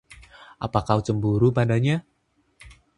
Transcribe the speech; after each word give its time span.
Apa 0.65 0.79
kau 0.87 0.97
cemburu 1.07 1.47
padanya? 1.57 1.95